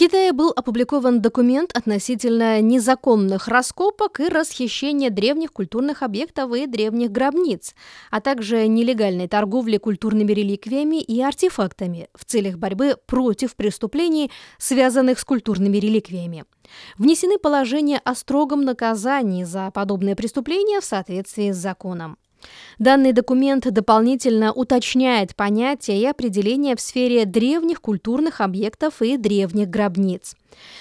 Китае 0.00 0.32
был 0.32 0.50
опубликован 0.56 1.20
документ 1.20 1.76
относительно 1.76 2.62
незаконных 2.62 3.48
раскопок 3.48 4.18
и 4.20 4.30
расхищения 4.30 5.10
древних 5.10 5.52
культурных 5.52 6.02
объектов 6.02 6.54
и 6.54 6.64
древних 6.64 7.12
гробниц, 7.12 7.74
а 8.10 8.22
также 8.22 8.66
нелегальной 8.66 9.28
торговли 9.28 9.76
культурными 9.76 10.32
реликвиями 10.32 11.02
и 11.02 11.20
артефактами 11.20 12.08
в 12.14 12.24
целях 12.24 12.56
борьбы 12.56 12.96
против 13.04 13.54
преступлений, 13.56 14.30
связанных 14.56 15.18
с 15.18 15.24
культурными 15.26 15.76
реликвиями. 15.76 16.46
Внесены 16.96 17.36
положения 17.36 18.00
о 18.02 18.14
строгом 18.14 18.62
наказании 18.62 19.44
за 19.44 19.70
подобные 19.70 20.16
преступления 20.16 20.80
в 20.80 20.84
соответствии 20.86 21.52
с 21.52 21.58
законом. 21.58 22.16
Данный 22.78 23.12
документ 23.12 23.70
дополнительно 23.70 24.52
уточняет 24.52 25.36
понятия 25.36 26.00
и 26.00 26.06
определения 26.06 26.76
в 26.76 26.80
сфере 26.80 27.24
древних 27.24 27.80
культурных 27.80 28.40
объектов 28.40 29.02
и 29.02 29.16
древних 29.16 29.68
гробниц. 29.68 30.34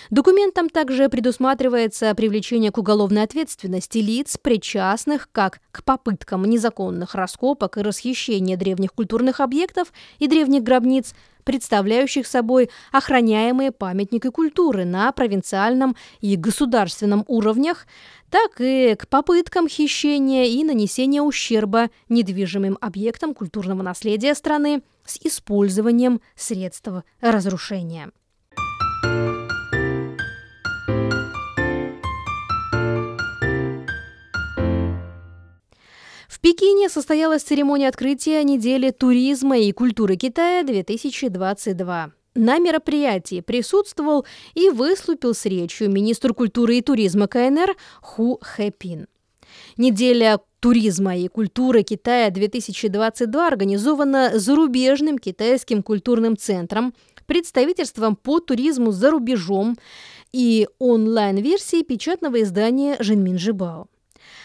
Документом 0.10 0.70
также 0.70 1.10
предусматривается 1.10 2.14
привлечение 2.16 2.72
к 2.72 2.78
уголовной 2.78 3.24
ответственности 3.24 4.00
лиц, 4.00 4.38
причастных 4.42 5.30
как 5.32 5.60
к 5.72 5.84
попыткам 5.84 6.46
незаконных 6.46 7.16
раскопок 7.16 7.78
и 7.78 7.82
расхищения 7.82 8.58
древних 8.58 8.94
культурных 8.94 9.40
объектов 9.40 9.94
и 10.18 10.28
древних 10.28 10.64
гробниц, 10.64 11.14
представляющих 11.50 12.28
собой 12.28 12.70
охраняемые 12.92 13.72
памятники 13.72 14.30
культуры 14.30 14.86
на 14.86 15.12
провинциальном 15.12 15.96
и 16.22 16.36
государственном 16.36 17.26
уровнях, 17.28 17.88
так 18.30 18.62
и 18.62 18.94
к 18.94 19.08
попыткам 19.08 19.68
хищения 19.68 20.46
и 20.46 20.64
нанесения 20.64 21.24
ущерба 21.24 21.90
недвижимым 22.08 22.78
объектам 22.82 23.34
культурного 23.34 23.82
наследия 23.82 24.36
страны 24.36 24.84
с 25.06 25.18
использованием 25.24 26.22
средств 26.36 26.90
разрушения. 27.20 28.12
В 36.40 36.42
Пекине 36.42 36.88
состоялась 36.88 37.44
церемония 37.44 37.90
открытия 37.90 38.42
недели 38.46 38.92
туризма 38.92 39.58
и 39.60 39.74
культуры 39.74 40.16
Китая 40.16 40.64
2022. 40.64 42.12
На 42.34 42.60
мероприятии 42.60 43.42
присутствовал 43.42 44.26
и 44.54 44.70
выступил 44.70 45.34
с 45.34 45.46
речью 45.46 45.92
министр 45.92 46.34
культуры 46.34 46.78
и 46.78 46.82
туризма 46.82 47.28
КНР 47.28 47.76
Ху 48.00 48.40
Хэпин. 48.42 49.08
Неделя 49.76 50.40
туризма 50.62 51.18
и 51.18 51.28
культуры 51.28 51.84
Китая 51.84 52.30
2022 52.30 53.46
организована 53.46 54.40
зарубежным 54.40 55.18
китайским 55.18 55.84
культурным 55.84 56.38
центром, 56.38 56.94
представительством 57.26 58.16
по 58.16 58.40
туризму 58.40 58.94
за 58.94 59.12
рубежом 59.12 59.78
и 60.32 60.70
онлайн-версией 60.80 61.84
печатного 61.84 62.42
издания 62.42 62.96
«Женмин 63.02 63.38
Жибао». 63.38 63.90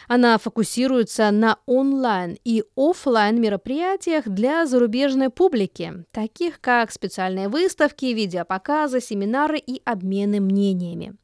Она 0.09 0.39
фокусируется 0.39 1.31
на 1.31 1.59
онлайн 1.67 2.37
и 2.45 2.65
офлайн 2.77 3.41
мероприятиях 3.41 4.27
для 4.27 4.67
зарубежной 4.67 5.31
публики, 5.31 6.05
таких 6.13 6.61
как 6.61 6.91
специальные 6.93 7.49
выставки, 7.49 8.07
видеопоказы, 8.07 9.01
семинары 9.01 9.59
и 9.59 9.81
обмены 9.85 10.41
мнениями. 10.41 11.17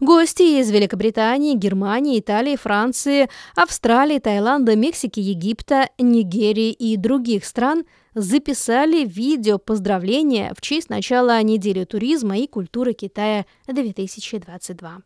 Гости 0.00 0.60
из 0.60 0.70
Великобритании, 0.70 1.54
Германии, 1.54 2.18
Италии, 2.18 2.56
Франции, 2.56 3.28
Австралии, 3.56 4.18
Таиланда, 4.18 4.76
Мексики, 4.76 5.20
Египта, 5.20 5.88
Нигерии 5.98 6.72
и 6.72 6.96
других 6.96 7.44
стран 7.44 7.84
записали 8.14 9.04
видео 9.04 9.58
поздравления 9.58 10.52
в 10.56 10.60
честь 10.60 10.90
начала 10.90 11.40
недели 11.42 11.84
туризма 11.84 12.38
и 12.38 12.46
культуры 12.46 12.92
Китая 12.92 13.46
2022. 13.66 15.02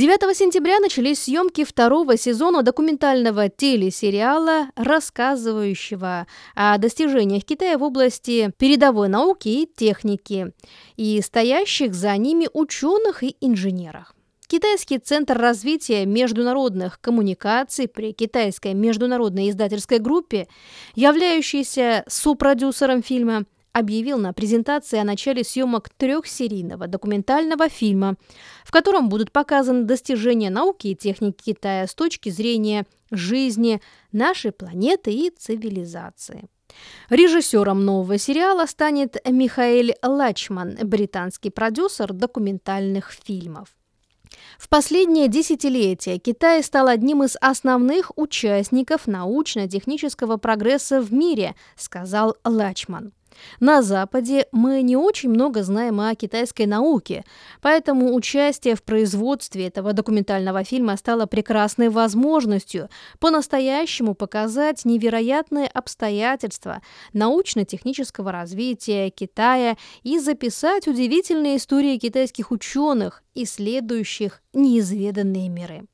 9 0.00 0.34
сентября 0.34 0.78
начались 0.78 1.24
съемки 1.24 1.62
второго 1.62 2.16
сезона 2.16 2.62
документального 2.62 3.50
телесериала, 3.50 4.68
рассказывающего 4.74 6.26
о 6.54 6.78
достижениях 6.78 7.44
Китая 7.44 7.76
в 7.76 7.82
области 7.82 8.50
передовой 8.56 9.10
науки 9.10 9.48
и 9.48 9.66
техники 9.66 10.54
и 10.96 11.20
стоящих 11.20 11.92
за 11.92 12.16
ними 12.16 12.48
ученых 12.54 13.22
и 13.22 13.36
инженерах. 13.42 14.14
Китайский 14.46 14.96
центр 14.96 15.36
развития 15.36 16.06
международных 16.06 16.98
коммуникаций 17.02 17.86
при 17.86 18.14
Китайской 18.14 18.72
международной 18.72 19.50
издательской 19.50 19.98
группе, 19.98 20.48
являющийся 20.94 22.04
сопродюсером 22.08 23.02
фильма, 23.02 23.44
объявил 23.72 24.18
на 24.18 24.32
презентации 24.32 24.98
о 24.98 25.04
начале 25.04 25.44
съемок 25.44 25.88
трехсерийного 25.90 26.86
документального 26.86 27.68
фильма, 27.68 28.16
в 28.64 28.70
котором 28.70 29.08
будут 29.08 29.32
показаны 29.32 29.84
достижения 29.84 30.50
науки 30.50 30.88
и 30.88 30.96
техники 30.96 31.42
Китая 31.44 31.86
с 31.86 31.94
точки 31.94 32.28
зрения 32.30 32.86
жизни 33.10 33.80
нашей 34.12 34.52
планеты 34.52 35.12
и 35.12 35.30
цивилизации. 35.30 36.48
Режиссером 37.08 37.84
нового 37.84 38.18
сериала 38.18 38.66
станет 38.66 39.16
Михаэль 39.26 39.94
Лачман, 40.02 40.78
британский 40.82 41.50
продюсер 41.50 42.12
документальных 42.12 43.10
фильмов. 43.10 43.68
В 44.58 44.68
последнее 44.68 45.26
десятилетие 45.26 46.18
Китай 46.18 46.62
стал 46.62 46.86
одним 46.86 47.24
из 47.24 47.36
основных 47.40 48.12
участников 48.16 49.08
научно-технического 49.08 50.36
прогресса 50.36 51.00
в 51.00 51.12
мире, 51.12 51.56
сказал 51.76 52.36
Лачман. 52.44 53.12
На 53.60 53.82
Западе 53.82 54.46
мы 54.52 54.82
не 54.82 54.96
очень 54.96 55.30
много 55.30 55.62
знаем 55.62 56.00
о 56.00 56.14
китайской 56.14 56.66
науке, 56.66 57.24
поэтому 57.60 58.14
участие 58.14 58.74
в 58.74 58.82
производстве 58.82 59.66
этого 59.66 59.92
документального 59.92 60.64
фильма 60.64 60.96
стало 60.96 61.26
прекрасной 61.26 61.88
возможностью 61.88 62.88
по-настоящему 63.18 64.14
показать 64.14 64.84
невероятные 64.84 65.66
обстоятельства 65.66 66.82
научно-технического 67.12 68.32
развития 68.32 69.10
Китая 69.10 69.76
и 70.02 70.18
записать 70.18 70.88
удивительные 70.88 71.56
истории 71.56 71.98
китайских 71.98 72.50
ученых, 72.50 73.22
исследующих 73.34 74.42
неизведанные 74.52 75.48
миры. 75.48 75.86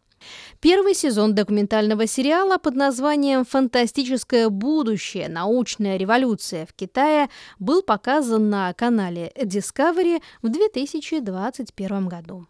Первый 0.61 0.95
сезон 0.95 1.35
документального 1.35 2.07
сериала 2.07 2.59
под 2.59 2.75
названием 2.75 3.45
«Фантастическое 3.45 4.49
будущее. 4.49 5.29
Научная 5.29 5.97
революция 5.97 6.67
в 6.67 6.73
Китае» 6.73 7.29
был 7.59 7.83
показан 7.83 8.51
на 8.51 8.73
канале 8.73 9.33
Discovery 9.37 10.23
в 10.43 10.49
2021 10.49 12.09
году. 12.09 12.47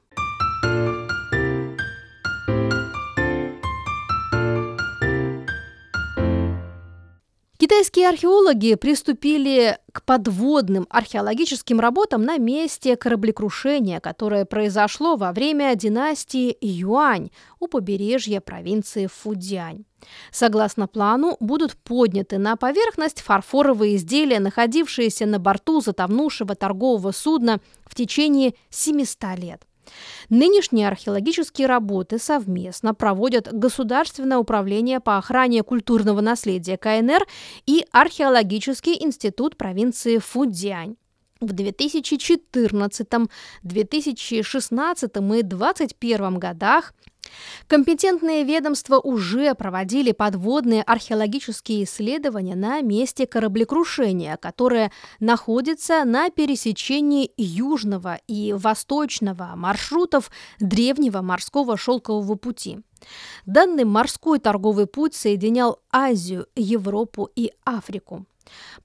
Китайские 7.77 8.09
археологи 8.09 8.75
приступили 8.75 9.77
к 9.93 10.03
подводным 10.03 10.87
археологическим 10.89 11.79
работам 11.79 12.23
на 12.23 12.39
месте 12.39 12.97
кораблекрушения, 12.97 14.01
которое 14.01 14.47
произошло 14.47 15.17
во 15.17 15.31
время 15.31 15.75
династии 15.75 16.57
Юань 16.63 17.31
у 17.61 17.67
побережья 17.67 18.41
провинции 18.41 19.09
Фудзянь. 19.09 19.85
Согласно 20.33 20.89
плану, 20.89 21.37
будут 21.39 21.77
подняты 21.77 22.39
на 22.39 22.57
поверхность 22.57 23.21
фарфоровые 23.21 23.97
изделия, 23.97 24.41
находившиеся 24.41 25.27
на 25.27 25.39
борту 25.39 25.83
затонувшего 25.83 26.55
торгового 26.55 27.13
судна 27.13 27.61
в 27.85 27.95
течение 27.95 28.55
700 28.71 29.39
лет. 29.39 29.67
Нынешние 30.29 30.89
археологические 30.89 31.67
работы 31.67 32.19
совместно 32.19 32.95
проводят 32.95 33.53
Государственное 33.53 34.39
управление 34.39 35.01
по 35.01 35.19
охране 35.19 35.63
культурного 35.63 36.21
наследия 36.21 36.77
КНР 36.77 37.27
и 37.67 37.85
Археологический 37.93 38.97
институт 39.01 39.57
провинции 39.57 40.19
Фудзянь. 40.19 40.97
В 41.41 41.53
2014, 41.53 43.09
2016 43.63 45.17
и 45.17 45.43
2021 45.43 46.39
годах 46.39 46.93
Компетентные 47.67 48.45
ведомства 48.45 48.99
уже 48.99 49.55
проводили 49.55 50.13
подводные 50.13 50.83
археологические 50.83 51.85
исследования 51.85 52.55
на 52.55 52.81
месте 52.81 53.27
кораблекрушения, 53.27 54.37
которое 54.37 54.93
находится 55.21 56.05
на 56.05 56.31
пересечении 56.31 57.33
южного 57.37 58.21
и 58.27 58.53
восточного 58.53 59.53
маршрутов 59.57 60.31
древнего 60.61 61.21
морского 61.23 61.77
шелкового 61.77 62.37
пути. 62.37 62.79
Данный 63.45 63.85
морской 63.85 64.39
торговый 64.39 64.87
путь 64.87 65.15
соединял 65.15 65.81
Азию, 65.91 66.47
Европу 66.55 67.29
и 67.35 67.53
Африку. 67.65 68.27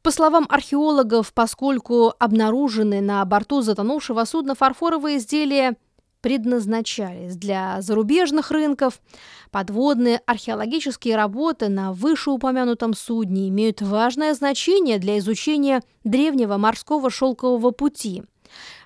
По 0.01 0.11
словам 0.11 0.45
археологов, 0.49 1.33
поскольку 1.33 2.13
обнаружены 2.17 3.01
на 3.01 3.23
борту 3.25 3.61
затонувшего 3.61 4.25
судна 4.25 4.55
фарфоровые 4.55 5.17
изделия 5.17 5.75
предназначались 6.21 7.35
для 7.35 7.81
зарубежных 7.81 8.51
рынков, 8.51 9.01
подводные 9.49 10.21
археологические 10.25 11.15
работы 11.15 11.67
на 11.67 11.93
вышеупомянутом 11.93 12.93
судне 12.93 13.49
имеют 13.49 13.81
важное 13.81 14.33
значение 14.33 14.99
для 14.99 15.17
изучения 15.17 15.81
древнего 16.03 16.57
морского 16.57 17.09
шелкового 17.09 17.71
пути. 17.71 18.23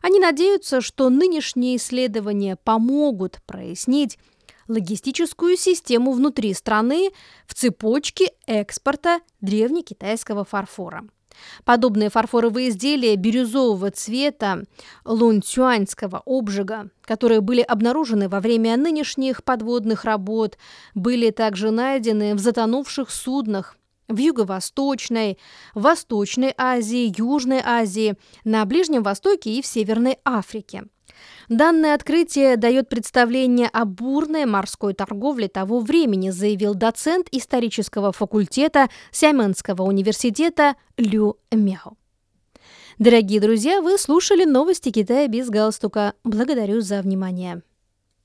Они 0.02 0.20
надеются, 0.20 0.82
что 0.82 1.10
нынешние 1.10 1.78
исследования 1.78 2.56
помогут 2.56 3.40
прояснить 3.46 4.18
логистическую 4.68 5.58
систему 5.58 6.12
внутри 6.12 6.54
страны 6.54 7.12
в 7.48 7.54
цепочке 7.54 8.32
экспорта 8.46 9.20
древнекитайского 9.42 10.46
фарфора. 10.46 11.06
Подобные 11.64 12.10
фарфоровые 12.10 12.70
изделия 12.70 13.16
бирюзового 13.16 13.92
цвета 13.92 14.64
лунцюаньского 15.04 16.22
обжига, 16.26 16.90
которые 17.02 17.42
были 17.42 17.62
обнаружены 17.62 18.30
во 18.30 18.40
время 18.40 18.78
нынешних 18.78 19.44
подводных 19.44 20.06
работ, 20.06 20.58
были 20.94 21.32
также 21.32 21.72
найдены 21.72 22.36
в 22.36 22.40
затонувших 22.40 23.10
суднах 23.10 23.76
в 24.08 24.18
Юго-Восточной, 24.18 25.40
Восточной 25.74 26.54
Азии, 26.58 27.14
Южной 27.18 27.62
Азии, 27.66 28.16
на 28.44 28.64
Ближнем 28.66 29.04
Востоке 29.04 29.52
и 29.52 29.62
в 29.62 29.66
Северной 29.66 30.20
Африке. 30.24 30.86
Данное 31.50 31.94
открытие 31.94 32.58
дает 32.58 32.90
представление 32.90 33.68
о 33.68 33.86
бурной 33.86 34.46
морской 34.46 34.94
торговле 34.94 35.48
того 35.48 35.80
времени, 35.80 36.32
заявил 36.32 36.74
доцент 36.74 37.28
исторического 37.32 38.12
факультета 38.12 38.90
Сямэнского 39.12 39.84
университета 39.84 40.76
Лю 40.98 41.38
Мяо. 41.52 41.96
Дорогие 42.98 43.42
друзья, 43.42 43.82
вы 43.82 43.98
слушали 43.98 44.46
новости 44.46 44.90
Китая 44.90 45.28
без 45.28 45.50
галстука. 45.50 46.14
Благодарю 46.24 46.82
за 46.82 47.02
внимание. 47.02 47.62